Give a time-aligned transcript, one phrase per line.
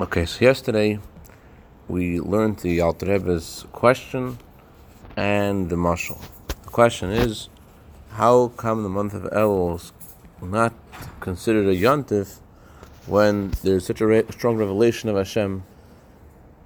[0.00, 0.98] Okay, so yesterday
[1.86, 4.38] we learned the Alter Rebbe's question
[5.14, 6.18] and the mashal.
[6.48, 7.50] The question is,
[8.12, 9.92] how come the month of Elul is
[10.40, 10.72] not
[11.20, 12.38] considered a yontif
[13.04, 15.64] when there's such a re- strong revelation of Hashem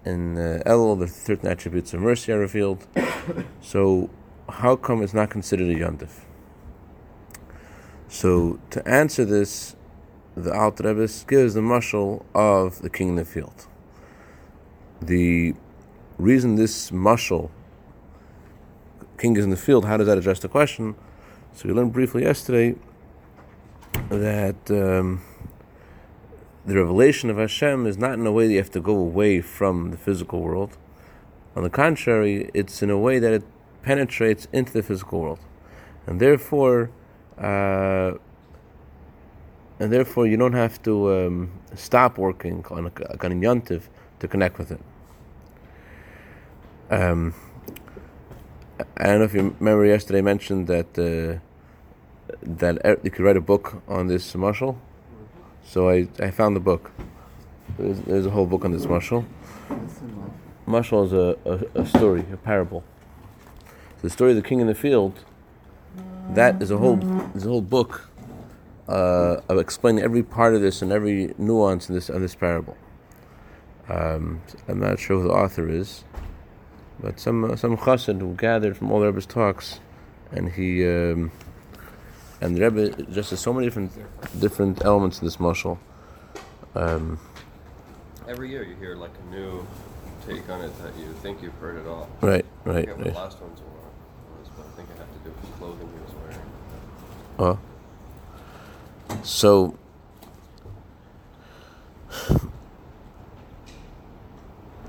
[0.04, 2.86] in uh, Elul, the certain attributes of mercy are revealed.
[3.60, 4.10] so,
[4.48, 6.20] how come it's not considered a yontif?
[8.06, 9.74] So, to answer this,
[10.36, 13.66] the Alter Rebbe gives the mashal of the king in the field.
[15.00, 15.54] The
[16.18, 17.50] reason this mashal,
[19.18, 20.96] king is in the field, how does that address the question?
[21.52, 22.74] So we learned briefly yesterday
[24.08, 25.22] that um,
[26.66, 29.40] the revelation of Hashem is not in a way that you have to go away
[29.40, 30.76] from the physical world.
[31.54, 33.44] On the contrary, it's in a way that it
[33.82, 35.40] penetrates into the physical world,
[36.06, 36.90] and therefore.
[37.38, 38.14] Uh,
[39.78, 43.16] and therefore you don't have to um, stop working on a, a
[44.20, 44.80] to connect with it.
[46.90, 47.34] Um,
[48.96, 51.38] I don't know if you remember yesterday I mentioned that uh,
[52.42, 54.76] that you could write a book on this mashal.
[55.64, 56.90] So I, I found the book.
[57.78, 59.24] There's, there's a whole book on this mashal.
[60.66, 62.84] Mashal is a, a, a, story, a parable.
[64.02, 65.24] the story of the king in the field.
[66.30, 66.98] That is a whole
[67.34, 68.08] is a whole book
[68.88, 72.76] uh, of explaining every part of this and every nuance in this of this parable.
[73.88, 76.04] Um, I'm not sure who the author is,
[77.00, 79.80] but some uh, some chassid who gathered from all the Rebbe's talks,
[80.32, 81.32] and he um,
[82.40, 83.92] and the Rebbe just has so many different
[84.40, 85.78] different elements in this mashal.
[86.74, 87.20] Um,
[88.28, 89.66] every year you hear like a new
[90.26, 92.08] take on it that you think you've heard it all.
[92.20, 92.98] Right, right, right.
[92.98, 96.14] The last ones was, but I think it had to do with clothing he was
[96.22, 96.40] wearing.
[97.38, 97.58] Oh.
[99.22, 99.76] So,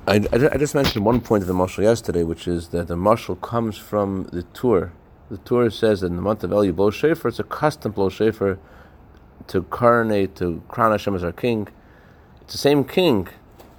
[0.08, 3.42] I, I, just mentioned one point of the mashal yesterday, which is that the mashal
[3.42, 4.92] comes from the Tur.
[5.30, 7.30] The Tur says that in the month of El you blow shofar.
[7.30, 8.60] It's a custom blow shofar
[9.48, 11.68] to coronate, to crown Hashem as our king.
[12.42, 13.28] It's the same king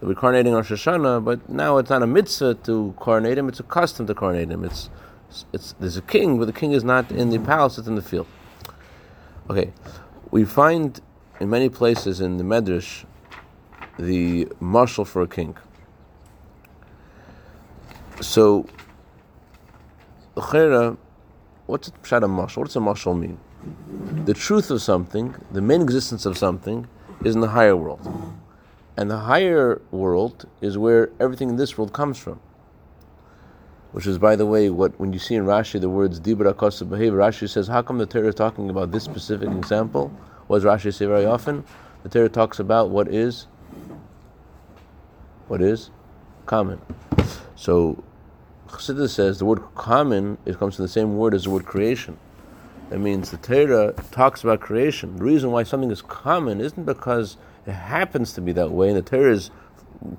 [0.00, 3.60] that we're coronating Rosh Hashanah, but now it's not a mitzvah to coronate him; it's
[3.60, 4.64] a custom to coronate him.
[4.64, 4.90] It's,
[5.52, 8.02] it's there's a king, but the king is not in the palace; it's in the
[8.02, 8.26] field.
[9.48, 9.72] Okay,
[10.30, 11.00] we find
[11.40, 13.04] in many places in the Medrash
[13.98, 15.56] the mashal for a king.
[18.20, 18.66] So,
[20.34, 22.56] what's pshat a mashal?
[22.58, 23.38] What does a mashal mean?
[24.24, 26.86] The truth of something, the main existence of something,
[27.24, 28.06] is in the higher world,
[28.96, 32.40] and the higher world is where everything in this world comes from.
[33.96, 36.86] Which is, by the way, what when you see in Rashi the words dibra kosa
[36.86, 40.08] behavior, Rashi says, how come the Torah is talking about this specific example?
[40.48, 41.64] What does Rashi say very often?
[42.02, 43.46] The Torah talks about what is
[45.48, 45.88] what is
[46.44, 46.78] common.
[47.54, 48.04] So
[48.68, 52.18] Chassidus says the word common it comes from the same word as the word creation.
[52.90, 55.16] That means the Torah talks about creation.
[55.16, 58.96] The reason why something is common isn't because it happens to be that way, and
[58.98, 59.50] the Torah is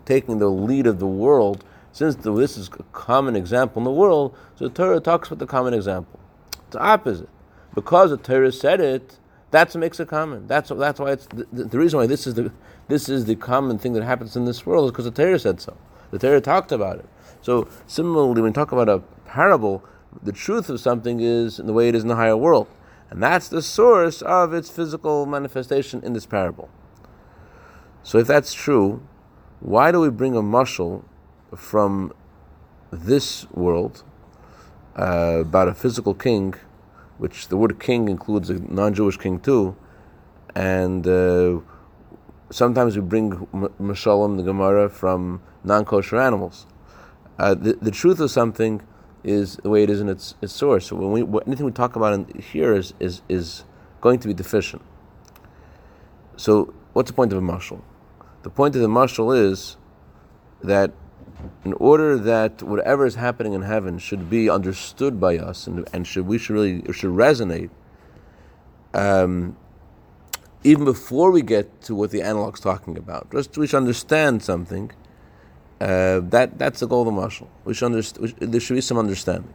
[0.05, 1.63] taking the lead of the world.
[1.97, 5.39] Since the, this is a common example in the world, so the Torah talks about
[5.39, 6.19] the common example.
[6.67, 7.27] It's opposite.
[7.73, 9.17] Because the Torah said it,
[9.49, 10.45] that's what makes it common.
[10.45, 12.51] That's that's why it's the, the, reason why this is the
[12.87, 15.59] this is the common thing that happens in this world is because the Torah said
[15.59, 15.75] so.
[16.11, 17.09] The Torah talked about it.
[17.41, 19.83] So similarly, when we talk about a parable,
[20.21, 22.67] the truth of something is in the way it is in the higher world,
[23.09, 26.69] and that's the source of its physical manifestation in this parable.
[28.03, 29.01] So if that's true,
[29.61, 31.03] why do we bring a mashal
[31.55, 32.13] from
[32.91, 34.03] this world
[34.97, 36.55] uh, about a physical king?
[37.17, 39.75] which the word king includes a non-Jewish king too,
[40.55, 41.59] and uh,
[42.49, 43.31] sometimes we bring
[43.79, 46.67] mashalim the Gemara from non-kosher animals.
[47.39, 48.81] Uh, the, the truth of something
[49.23, 50.87] is the way it is in its, its source.
[50.87, 53.65] So when we anything we talk about in, here is, is is
[54.01, 54.81] going to be deficient.
[56.35, 57.81] So what's the point of a mashal?
[58.43, 59.77] The point of the mashal is
[60.63, 60.91] that
[61.63, 66.07] in order that whatever is happening in heaven should be understood by us and, and
[66.07, 67.69] should we should really should resonate
[68.94, 69.56] um,
[70.63, 73.31] even before we get to what the analog's talking about.
[73.31, 74.92] Just we should understand something
[75.80, 78.98] uh, that that's the goal of the mashal we should understand there should be some
[78.98, 79.54] understanding.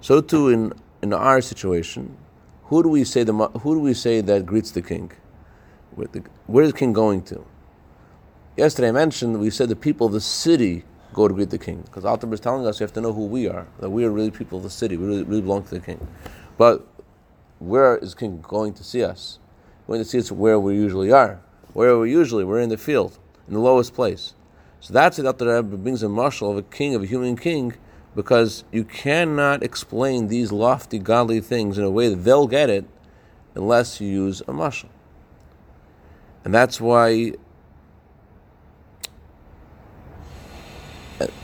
[0.00, 0.72] So too in
[1.02, 2.16] in our situation
[2.64, 5.12] who do we say the who do we say that greets the king?
[5.94, 7.44] Where, the, where is the king going to
[8.56, 11.82] Yesterday I mentioned, we said the people of the city go to greet the king.
[11.82, 14.10] Because Alter is telling us you have to know who we are, that we are
[14.10, 16.06] really people of the city, we really, really belong to the king.
[16.56, 16.86] But
[17.58, 19.38] where is king going to see us?
[19.86, 21.40] Going to see us where we usually are.
[21.74, 22.44] Where we usually?
[22.44, 23.18] We're in the field.
[23.46, 24.34] in the lowest place.
[24.80, 25.26] So that's it.
[25.26, 27.74] Alter Rebbe brings a mashal of a king, of a human king,
[28.14, 32.86] because you cannot explain these lofty, godly things in a way that they'll get it
[33.54, 34.88] unless you use a mashal.
[36.44, 37.34] And that's why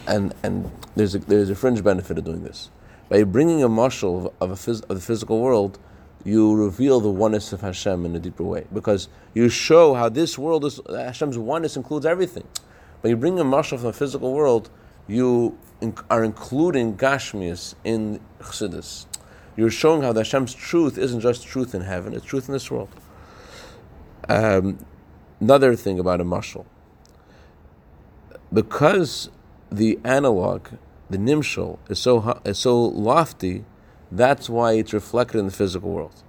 [0.07, 2.71] and and there's a, there's a fringe benefit of doing this.
[3.09, 5.79] By bringing a mashal of, of, a phys, of the physical world,
[6.25, 10.39] you reveal the oneness of Hashem in a deeper way because you show how this
[10.39, 12.47] world is Hashem's oneness includes everything.
[13.01, 14.71] When you bring a mashal from the physical world,
[15.09, 19.07] you in, are including Gashmias in Chassidus.
[19.57, 22.71] You're showing how the Hashem's truth isn't just truth in heaven; it's truth in this
[22.71, 22.89] world.
[24.29, 24.85] Um,
[25.41, 26.65] another thing about a mashal,
[28.53, 29.29] because
[29.77, 30.69] the analog,
[31.09, 33.65] the nimshal, is so is so lofty,
[34.11, 36.23] that's why it's reflected in the physical world,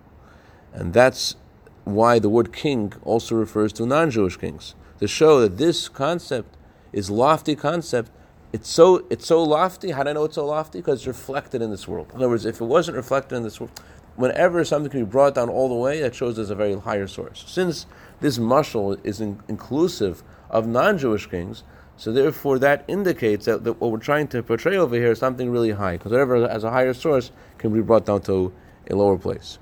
[0.73, 1.35] and that's
[1.83, 6.55] why the word king also refers to non-Jewish kings to show that this concept
[6.93, 8.09] is lofty concept.
[8.53, 9.91] It's so it's so lofty.
[9.91, 10.79] How do I know it's so lofty?
[10.79, 12.11] Because it's reflected in this world.
[12.11, 13.71] In other words, if it wasn't reflected in this world,
[14.15, 17.07] whenever something can be brought down all the way, that shows there's a very higher
[17.07, 17.43] source.
[17.47, 17.87] Since
[18.21, 21.63] this mashal is in, inclusive of non-Jewish kings,
[21.95, 25.51] so therefore, that indicates that, that, what we're trying to portray over here is something
[25.51, 28.51] really high, because whatever has a higher source can be brought down to
[28.89, 29.59] a lower place.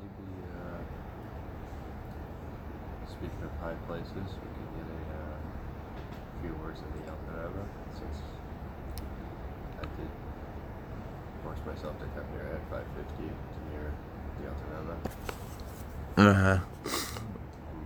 [0.00, 0.80] Maybe, uh,
[3.06, 5.36] speaking of high places, we can get a uh,
[6.40, 7.52] few words in the Alter
[7.92, 8.16] since
[9.78, 10.10] I did
[11.44, 13.92] force myself to come here at 550 to near
[14.40, 14.96] the Alter
[16.16, 16.58] Uh huh.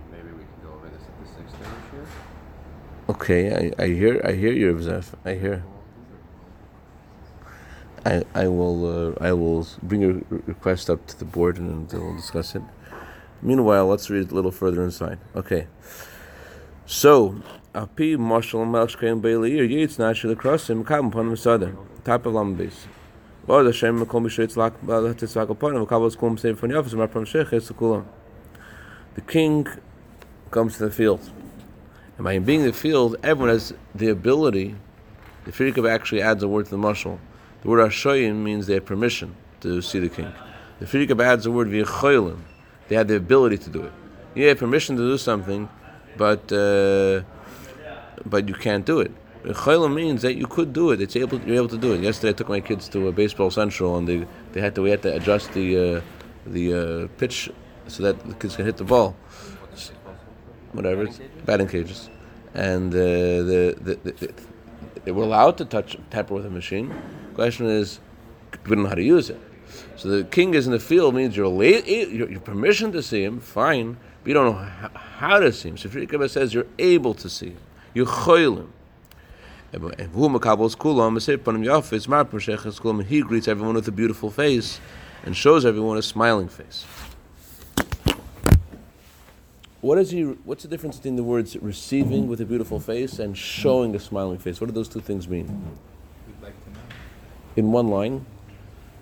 [0.09, 2.07] Maybe we can go over this at the 6th here.
[3.19, 5.15] Okay, I, I hear I hear you, Zef.
[5.25, 5.63] I hear.
[8.05, 12.15] I I will uh, I will bring your request up to the board and we'll
[12.15, 12.61] discuss it.
[13.41, 15.17] Meanwhile, let's read a little further inside.
[15.35, 15.65] Okay.
[16.85, 17.41] So,
[17.73, 22.85] api mashal malshkein bailey or yates nashil across him kam upon masada top of lambis.
[23.47, 26.93] Or the shem kol mishitz lak titzak upon him kabels kum save from the office
[26.93, 28.05] mar from shech
[29.15, 29.67] The king
[30.51, 31.31] comes to the field.
[32.17, 34.75] And by being in the field, everyone has the ability.
[35.45, 37.19] The Firikav actually adds a word to the mashal.
[37.61, 40.31] The word Ashoyin means they have permission to see the king.
[40.79, 42.39] The Firikav adds the word V'yechoylim.
[42.87, 43.91] They have the ability to do it.
[44.33, 45.69] You have permission to do something,
[46.15, 47.21] but uh,
[48.25, 49.11] but you can't do it.
[49.43, 51.01] Chayla means that you could do it.
[51.01, 52.01] It's able you're able to do it.
[52.01, 54.89] Yesterday, I took my kids to a baseball central, and they, they had to we
[54.89, 56.01] had to adjust the uh,
[56.45, 57.49] the uh, pitch
[57.87, 59.15] so that the kids can hit the ball
[60.73, 62.09] whatever, it's batting cages,
[62.53, 64.33] and uh, the, the, the,
[65.03, 66.93] they were allowed to touch tamper with a machine.
[67.33, 67.99] Question is,
[68.65, 69.39] we don't know how to use it.
[69.95, 73.39] So the king is in the field means you're your, your permission to see him,
[73.39, 75.77] fine, but you don't know how, how to see him.
[75.77, 77.57] So Frikaba says you're able to see him.
[77.93, 78.73] You choil him.
[83.07, 84.79] He greets everyone with a beautiful face
[85.23, 86.85] and shows everyone a smiling face.
[89.87, 90.23] What is he?
[90.23, 94.37] What's the difference between the words receiving with a beautiful face and showing a smiling
[94.37, 94.59] face?
[94.59, 95.77] What do those two things mean?
[97.55, 98.25] In one line,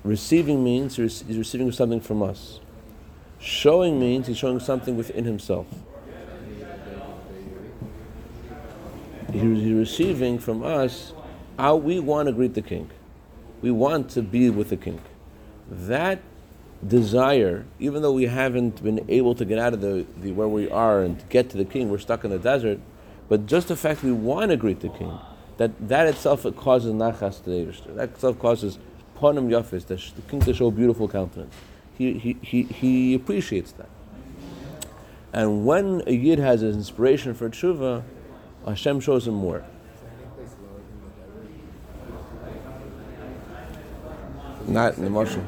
[0.04, 2.60] receiving means he's receiving something from us.
[3.40, 5.66] Showing means he's showing something within himself.
[9.34, 9.42] He's
[9.74, 11.14] receiving from us
[11.58, 12.92] how we want to greet the king.
[13.64, 15.02] We want to be with the king.
[15.68, 16.20] That
[16.86, 20.70] desire, even though we haven't been able to get out of the, the where we
[20.70, 22.80] are and get to the king, we're stuck in the desert.
[23.28, 25.18] But just the fact we want to greet the king,
[25.58, 28.78] that that itself it causes nachas to That itself causes
[29.18, 31.54] ponim yafis, the, the king to show beautiful countenance.
[31.98, 33.90] He, he, he, he appreciates that.
[35.32, 38.04] And when a yid has an inspiration for tshuva,
[38.66, 39.64] Hashem shows him more.
[44.68, 45.46] Not in the Mashal.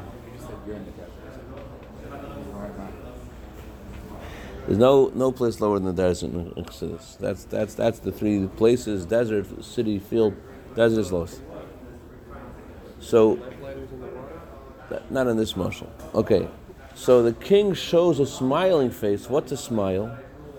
[4.67, 7.15] There's no no place lower than the desert in Exodus.
[7.21, 10.35] That's that's that's the three places: desert, city, field.
[10.75, 11.41] Desert is lowest.
[12.99, 13.39] So,
[15.09, 15.87] not in this mashal.
[16.13, 16.49] Okay,
[16.95, 19.29] so the king shows a smiling face.
[19.29, 20.17] What's a smile?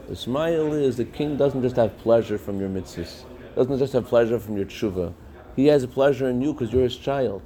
[0.08, 3.24] The smile is the king doesn't just have pleasure from your mitzvahs.
[3.54, 5.12] Doesn't just have pleasure from your tshuva.
[5.54, 7.42] He has a pleasure in you because you're his child.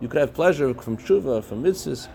[0.00, 2.06] You could have pleasure from tshuva, from mitzvahs,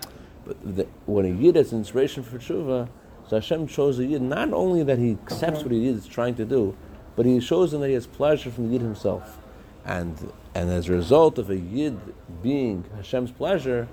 [0.46, 2.88] but the, when a yid has inspiration for tshuva,
[3.30, 6.46] so Hashem shows the Yid not only that he accepts what he is trying to
[6.46, 6.76] do,
[7.16, 9.40] but he shows him that he has pleasure from the Yid himself.
[9.86, 12.00] And, and as a result of a Yid
[12.42, 13.88] being Hashem's pleasure,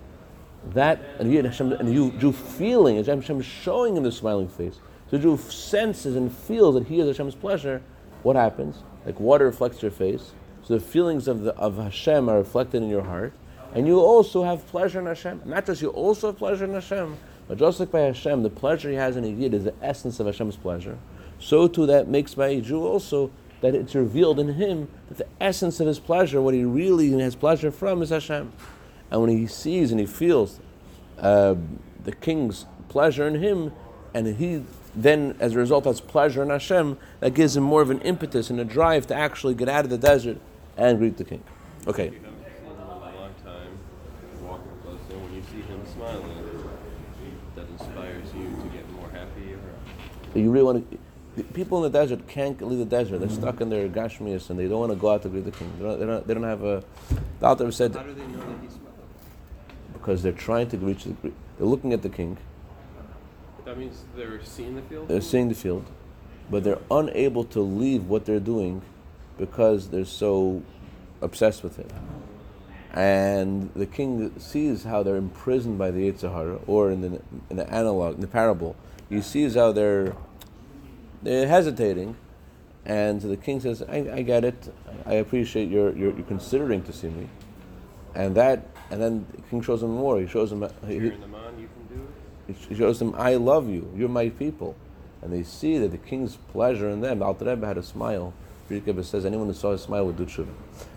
[0.72, 4.76] that and Yid Hashem and you, you feeling Hashem showing him the smiling face.
[5.10, 7.82] So the Jew senses and feels that he is Hashem's pleasure.
[8.22, 8.82] What happens?
[9.04, 10.32] Like water reflects your face.
[10.62, 13.34] So the feelings of, the, of Hashem are reflected in your heart.
[13.74, 15.42] And you also have pleasure in Hashem.
[15.44, 17.16] Not just you also have pleasure in Hashem,
[17.48, 20.20] but just like by Hashem, the pleasure he has in a Yid is the essence
[20.20, 20.98] of Hashem's pleasure.
[21.38, 25.26] So too that makes by a Jew also that it's revealed in him that the
[25.40, 28.52] essence of his pleasure, what he really has pleasure from, is Hashem.
[29.10, 30.60] And when he sees and he feels
[31.18, 31.54] uh,
[32.04, 33.72] the king's pleasure in him,
[34.12, 37.90] and he then, as a result, has pleasure in Hashem, that gives him more of
[37.90, 40.38] an impetus and a drive to actually get out of the desert
[40.76, 41.42] and greet the king.
[41.86, 42.10] Okay.
[42.10, 42.20] You
[42.70, 43.78] a long time,
[44.42, 46.44] walking close, and when you see him smiling,
[47.64, 49.54] that inspires you to get more happy.
[49.54, 51.42] Or You really want to.
[51.52, 53.18] People in the desert can't leave the desert.
[53.18, 55.50] They're stuck in their gashmias and they don't want to go out to greet the
[55.50, 55.72] king.
[55.78, 56.84] They don't, they don't, they don't have a.
[57.40, 58.92] The author said how do they know that he's smiling?
[59.92, 61.14] because they're trying to reach the.
[61.22, 62.36] They're looking at the king.
[63.64, 65.08] That means they're seeing the field.
[65.08, 65.86] They're seeing the field,
[66.50, 68.82] but they're unable to leave what they're doing
[69.38, 70.62] because they're so
[71.20, 71.90] obsessed with it.
[72.94, 77.20] And the king sees how they're imprisoned by the yetzer hara, or in the,
[77.50, 78.76] in the analog, in the parable,
[79.08, 80.14] he sees how they're,
[81.20, 82.16] they're hesitating.
[82.86, 84.72] And the king says, I, I get it.
[85.06, 87.28] I appreciate your, your, your considering to see me.
[88.14, 90.20] And that, and then the king shows him more.
[90.20, 92.08] He shows him, uh, he, Cheering them you can do
[92.48, 92.56] it.
[92.68, 94.76] he shows them, I love you, you're my people.
[95.20, 97.24] And they see that the king's pleasure in them.
[97.24, 98.34] Alter Rebbe had a smile.
[98.66, 100.52] Friedrich says, anyone who saw his smile would do tshuva.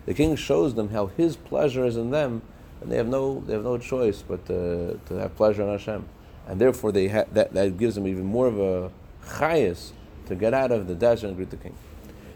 [0.05, 2.41] The king shows them how his pleasure is in them,
[2.81, 6.07] and they have no, they have no choice but to, to have pleasure in Hashem.
[6.47, 8.91] And therefore, they ha- that, that gives them even more of a
[9.25, 9.91] chayas
[10.27, 11.75] to get out of the desert and greet the king.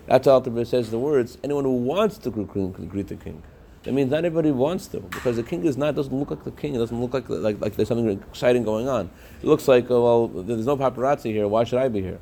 [0.08, 3.08] That's Alter Rebbe says the words, anyone who wants to greet, the king can greet
[3.08, 3.42] the king.
[3.84, 6.52] That means not everybody wants to, because the king is not doesn't look like the
[6.52, 6.76] king.
[6.76, 9.10] It doesn't look like like, like there's something exciting going on.
[9.42, 11.48] It looks like oh, well, there's no paparazzi here.
[11.48, 12.20] Why should I be here?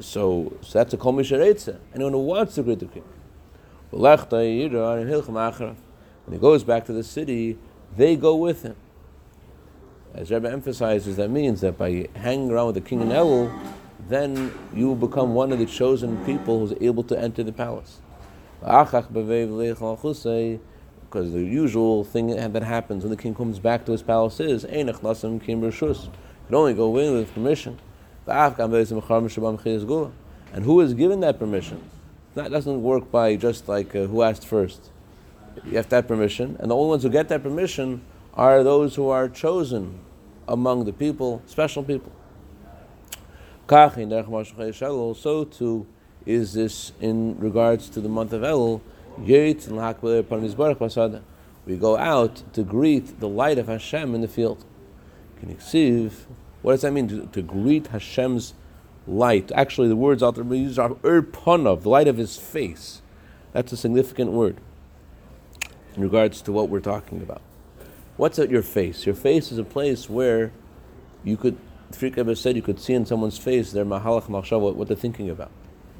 [0.00, 1.78] So, so that's a kol misharetze.
[1.94, 3.04] Anyone who wants to greet the king.
[3.90, 4.18] When
[6.32, 7.58] he goes back to the city,
[7.96, 8.74] they go with him.
[10.14, 13.52] As Rebbe emphasizes, that means that by hanging around with the king and Elul,
[14.08, 18.00] then you will become one of the chosen people who's able to enter the palace.
[18.60, 18.94] Because
[21.32, 24.64] the usual thing that happens when the king comes back to his palace is.
[24.64, 24.84] You
[26.46, 27.78] can only go in with permission.
[30.52, 31.82] And who is given that permission?
[32.34, 34.90] That doesn't work by just like uh, who asked first.
[35.64, 38.02] You have to have permission, and the only ones who get that permission
[38.34, 40.00] are those who are chosen
[40.48, 42.12] among the people, special people.
[43.66, 45.86] So too
[46.26, 48.80] is this in regards to the month of Elul.
[51.66, 54.64] We go out to greet the light of Hashem in the field.
[56.64, 58.54] What does that mean to, to greet Hashem's
[59.06, 59.52] light?
[59.54, 63.02] Actually, the words out there used are ur panav, the light of His face.
[63.52, 64.56] That's a significant word
[65.94, 67.42] in regards to what we're talking about.
[68.16, 69.04] What's at your face?
[69.04, 70.52] Your face is a place where
[71.22, 71.58] you could,
[72.00, 75.50] Rebbe said, you could see in someone's face their mahalach machshav, what they're thinking about.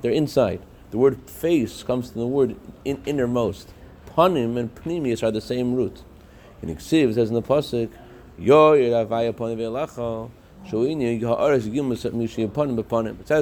[0.01, 0.63] They're inside.
[0.93, 2.57] The word face comes from the word
[2.87, 3.75] in, innermost.
[4.17, 6.05] Panim and pnimius are the same root.
[6.63, 7.91] In Iksiv, says in the pasuk,
[8.39, 10.31] Yo yiravaya panim
[10.67, 10.87] It says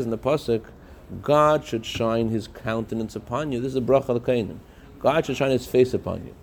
[0.04, 0.64] in the pasuk,
[1.20, 3.60] God should shine His countenance upon you.
[3.60, 4.58] This is a bracha the Kainim.
[4.98, 6.34] God should shine His face upon you.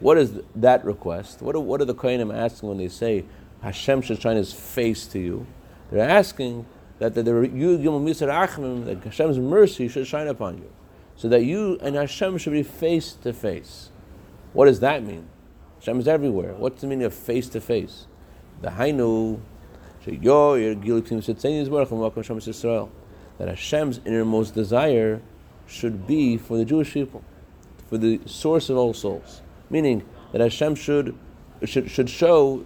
[0.00, 1.42] What is that request?
[1.42, 3.24] What are, what are the Kainim asking when they say
[3.62, 5.46] Hashem should shine His face to you?
[5.90, 6.66] They're asking
[6.98, 10.70] that the, you give him, that Hashem's mercy should shine upon you,
[11.16, 13.90] so that you and Hashem should be face to face.
[14.52, 15.28] What does that mean?
[15.80, 16.54] Hashem is everywhere.
[16.54, 18.06] What's the meaning of face to face?
[18.60, 19.40] The Hainu,
[23.38, 25.20] that Hashem's innermost desire
[25.66, 27.24] should be for the Jewish people,
[27.88, 29.42] for the source of all souls.
[29.70, 31.16] Meaning that Hashem should,
[31.64, 32.64] should, should show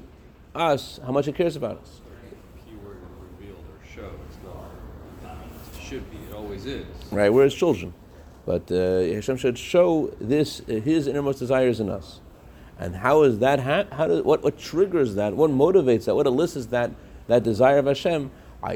[0.54, 2.00] us how much He cares about us.
[2.66, 4.10] Key word of revealed or show.
[4.28, 5.36] It's not.
[5.74, 6.16] It should be.
[6.16, 6.86] It always is.
[7.12, 7.94] Right, we're His children.
[8.44, 12.20] But uh, Hashem should show this, His innermost desires in us.
[12.78, 13.60] And how is that?
[13.60, 15.34] Ha- how does, what, what triggers that?
[15.34, 16.14] What motivates that?
[16.14, 16.90] What elicits that,
[17.28, 18.30] that desire of Hashem?
[18.62, 18.74] By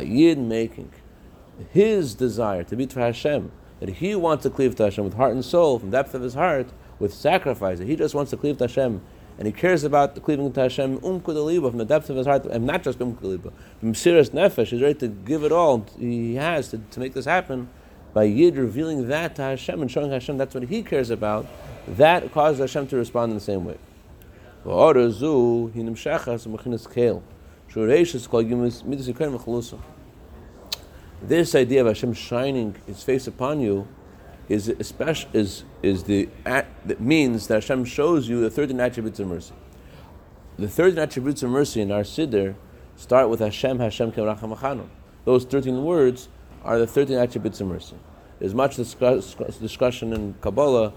[0.00, 0.92] Yid making
[1.70, 5.32] his desire to be to Hashem, that he wants to cleave to Hashem with heart
[5.32, 6.68] and soul, from depth of his heart,
[6.98, 9.00] with sacrifice, that he just wants to cleave to Hashem,
[9.38, 12.44] and he cares about the cleaving to Hashem umkudaliba from the depth of his heart,
[12.46, 16.68] and not just umkudaliba, from serious nefesh, he's ready to give it all he has
[16.70, 17.68] to, to make this happen.
[18.14, 21.46] By Yid revealing that to Hashem and showing Hashem that's what he cares about,
[21.86, 23.76] that causes Hashem to respond in the same way.
[31.22, 33.88] This idea of Hashem shining His face upon you
[34.48, 39.28] is especially is is the that means that Hashem shows you the thirteen attributes of
[39.28, 39.54] mercy.
[40.58, 42.54] The thirteen attributes of mercy in our siddur
[42.96, 44.90] start with Hashem, Hashem Kem
[45.24, 46.28] Those thirteen words
[46.68, 47.96] are the thirteen attributes of mercy.
[48.38, 50.92] There's much discuss, discussion in Kabbalah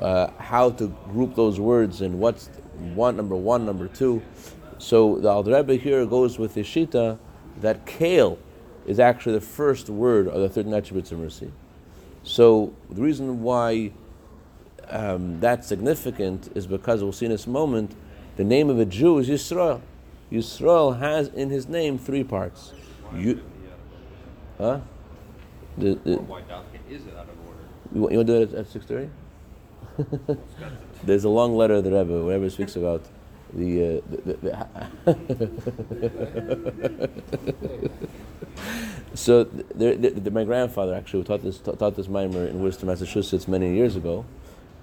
[0.00, 2.48] uh, how to group those words and what's
[2.94, 4.22] one number one, number two.
[4.76, 7.18] So the Alter Rebbe here goes with the shita
[7.62, 8.38] that kale
[8.86, 11.50] is actually the first word of the 13 attributes of mercy.
[12.22, 13.92] So the reason why
[14.88, 17.94] um, that's significant is because we'll see in this moment
[18.36, 19.80] the name of a Jew is Yisrael.
[20.30, 22.74] Yisrael has in his name three parts.
[23.14, 23.42] You,
[24.58, 24.80] huh?
[25.76, 26.40] The, the, why
[26.88, 27.58] is it out of order?
[27.92, 29.10] You, you want to do it at, six thirty?
[31.04, 33.02] There's a long letter of the Rebbe, whenever speaks about
[33.52, 34.68] the, uh, the, the
[39.14, 39.48] so
[40.32, 44.24] my grandfather actually taught this taught this ma'mar in Worcester, Massachusetts, many years ago,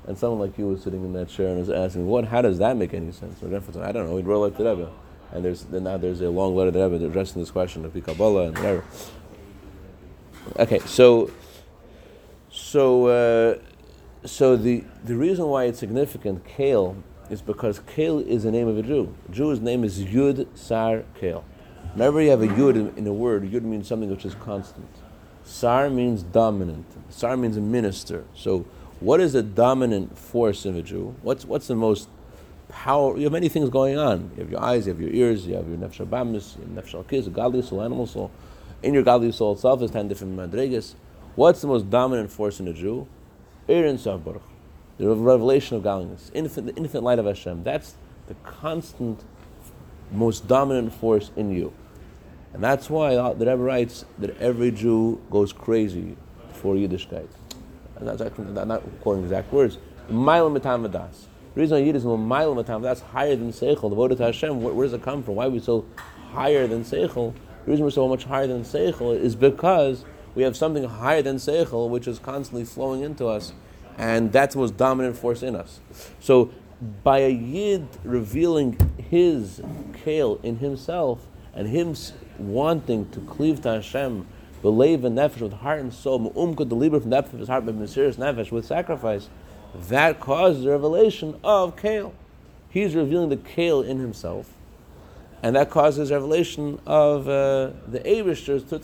[0.08, 2.26] and someone like you was sitting in that chair and was asking, "What?
[2.26, 4.58] How does that make any sense?" My grandfather said, "I don't know." He wrote like
[4.58, 4.90] the Rebbe,
[5.32, 7.94] and there's then now there's a long letter to the Rebbe addressing this question of
[7.94, 8.84] Kabbalah and whatever.
[10.58, 11.32] Okay, so
[12.50, 13.60] so uh,
[14.26, 16.96] so the the reason why it's significant, kale,
[17.30, 19.16] is because kale is the name of a Jew.
[19.30, 21.46] A Jew's name is Yud Sar Kale.
[21.94, 24.90] Whenever you have a yud in, in a word, yud means something which is constant.
[25.44, 26.86] Sar means dominant.
[27.10, 28.24] Sar means a minister.
[28.34, 28.66] So,
[29.00, 31.16] what is a dominant force in a Jew?
[31.22, 32.10] What's what's the most
[32.68, 33.16] power?
[33.16, 34.32] You have many things going on.
[34.36, 37.28] You have your eyes, you have your ears, you have your nefesh abamis, nefesh alkiz,
[37.28, 38.32] a godly soul, animal soul.
[38.84, 40.96] In your godly soul itself is ten different madrigas.
[41.36, 43.08] What's the most dominant force in a Jew?
[43.70, 44.42] Erin Savbaruch,
[44.98, 47.64] the revelation of godliness, infinite, the infinite light of Hashem.
[47.64, 47.96] That's
[48.28, 49.24] the constant,
[50.12, 51.74] most dominant force in you.
[52.54, 56.18] And that's why the Rebbe writes that every Jew goes crazy
[56.52, 57.30] for Yiddishkeit.
[57.96, 59.78] And that's actually I'm not quoting exact words.
[60.10, 61.28] Mile matam vadas.
[61.54, 64.62] The reason Yiddish is that's higher than Seichel, devoted to Hashem.
[64.62, 65.36] Where, where, does it come from?
[65.36, 65.86] Why are we so
[66.32, 67.34] higher than Seichel?
[67.66, 71.36] The reason we're so much higher than Seichel is because we have something higher than
[71.36, 73.54] Seichel, which is constantly flowing into us,
[73.98, 75.80] and that's most dominant force in us.
[76.20, 76.52] So,
[77.04, 79.62] by a Yid revealing his
[80.04, 81.96] kale in himself and him
[82.40, 84.26] wanting to cleave to Hashem,
[84.64, 87.50] believe in nefesh with heart and soul, mu'um could deliver from the depth of his
[87.50, 89.30] heart, but serious nefesh with sacrifice,
[89.90, 92.14] that causes the revelation of Kale.
[92.70, 94.54] He's revealing the Kale in himself,
[95.44, 98.02] and that causes revelation of uh, the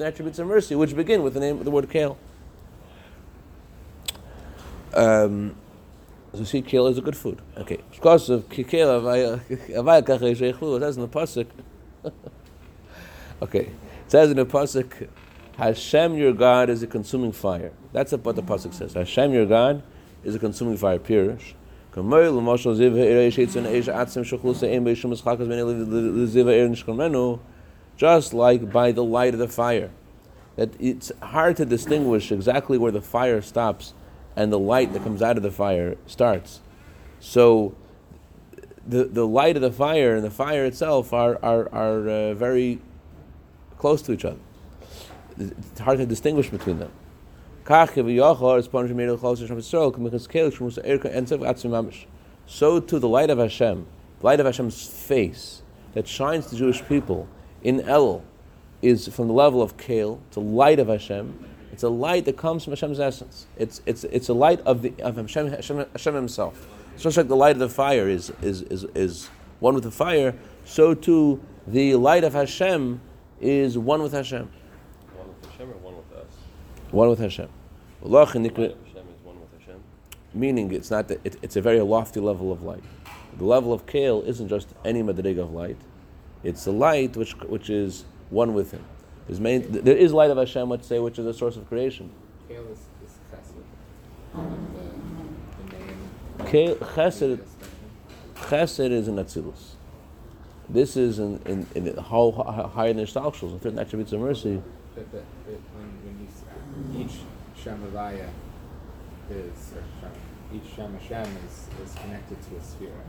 [0.06, 2.18] attributes of mercy, which begin with the name, of the word Kale.
[4.94, 5.56] Um,
[6.34, 7.42] so see, kale is a good food.
[7.58, 11.48] Okay, because of kale, avaya It says in the pasuk.
[13.40, 13.72] Okay, it
[14.12, 15.08] says in the pasuk,
[15.58, 17.72] Hashem your God is a consuming fire.
[17.94, 18.94] That's what the pasuk says.
[18.94, 19.84] Hashem your God
[20.24, 20.98] is a consuming fire.
[20.98, 21.54] Pirish.
[27.98, 29.90] Just like by the light of the fire,
[30.56, 33.96] that it's hard to distinguish exactly where the fire stops
[34.36, 36.62] and the light that comes out of the fire starts.
[37.20, 37.76] So,
[38.86, 42.80] the the light of the fire and the fire itself are are, are uh, very
[43.80, 44.40] close to each other.
[45.40, 46.92] It's hard to distinguish between them.
[47.68, 47.74] So
[52.80, 53.86] to the light of Hashem,
[54.20, 55.62] the light of Hashem's face
[55.94, 57.28] that shines to Jewish people
[57.62, 58.24] in El
[58.82, 61.46] is from the level of Kale to light of Hashem.
[61.74, 63.48] It's a light that comes from Hashem's essence.
[63.58, 66.70] It's, it's, it's a light of, the, of Hashem, Hashem, Hashem Himself.
[66.96, 69.28] So just like the light of the fire is, is, is, is
[69.60, 73.02] one with the fire, so too the light of Hashem
[73.42, 74.50] is one with Hashem.
[75.18, 76.32] One with Hashem or one with us?
[76.92, 77.50] One with Hashem.
[78.02, 78.52] Hashem is
[79.24, 79.82] one with Hashem.
[80.34, 82.84] Meaning, it's not that it, it's a very lofty level of light.
[83.38, 85.78] The level of Kale isn't just any madrig of light;
[86.44, 88.84] it's a light which which is one with Him.
[89.28, 92.10] There's main, there is light of Hashem, let's say, which is a source of creation.
[92.48, 93.66] Kale is, is chesed.
[96.50, 97.42] Kale, chesed,
[98.36, 99.74] chesed is an atzilus.
[100.70, 102.32] This is in, in, in how,
[102.74, 104.62] high in the certain attributes of mercy.
[104.96, 107.20] But, but, but when, when you, each
[107.68, 108.30] Shamavaya
[109.30, 109.74] is,
[110.54, 113.04] each Shem Hashem is, is connected to a sphere.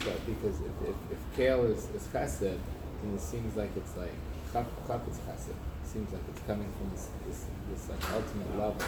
[0.00, 4.12] So, because if, if, if Kale is, is chesed, then it seems like it's like,
[4.52, 4.66] chap
[5.10, 5.48] is chesed.
[5.50, 8.86] It seems like it's coming from this, this, this like ultimate level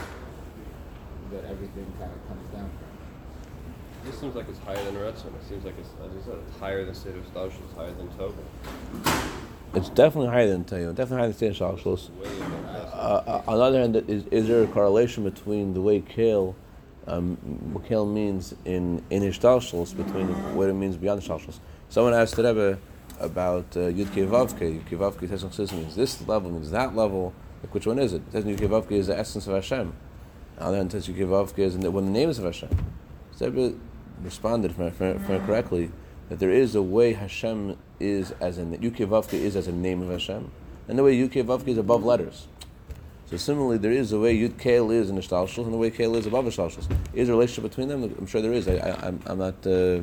[1.32, 4.08] that everything kind of comes down from.
[4.08, 5.34] This seems like it's higher than Retzon.
[5.34, 8.08] It seems like it's, as I said, it's higher than of Staush, it's higher than
[8.16, 9.47] Tobin.
[9.74, 12.10] It's definitely higher than Tayyum, definitely higher than State Shalshlos.
[12.92, 16.56] Uh, uh, on the other hand, is, is there a correlation between the way Kale,
[17.06, 17.36] um,
[17.72, 21.52] what Kale means in in his between what it means beyond the
[21.90, 22.78] Someone asked the Rebbe
[23.20, 24.80] about uh, Yud Kei Vavke.
[24.80, 27.34] Yud Kei Vavke says means this level, means that level.
[27.62, 28.22] Like which one is it?
[28.32, 29.80] Says Yud Kei Vavke is the essence of Hashem.
[29.80, 29.92] On
[30.56, 32.70] the other hand, says Yud Kei Vavke is in the, the names of Hashem.
[33.32, 33.76] So Rebbe
[34.22, 35.90] responded from, from correctly
[36.28, 40.10] that there is a way Hashem is as in Kei is as a name of
[40.10, 40.50] Hashem,
[40.88, 42.46] and the way Yud Kei Vavke is above letters.
[43.26, 45.90] So similarly, there is a way Yud Kale is in the Shtalshus, and the way
[45.90, 46.90] Kale is above the Shtalshus.
[47.12, 48.02] Is a relationship between them?
[48.04, 48.66] I'm sure there is.
[48.68, 49.66] I, I, I'm, I'm not.
[49.66, 50.00] Uh,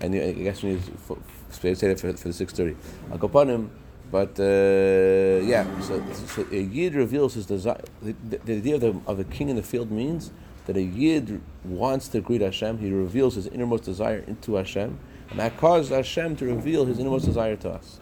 [0.00, 2.76] I, need, I guess we need to say that for, for the six thirty.
[3.12, 3.70] I'll go upon him,
[4.10, 5.64] but uh, yeah.
[5.80, 7.80] So, so a Yid reveals his desire.
[8.02, 10.32] The, the, the idea of the, of a king in the field means
[10.66, 12.78] that a Yid wants to greet Hashem.
[12.78, 14.98] He reveals his innermost desire into Hashem,
[15.30, 18.00] and that causes Hashem to reveal His innermost desire to us.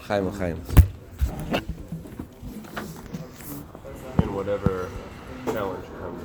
[0.00, 0.60] Chaim, Chaim.
[4.18, 4.90] In whatever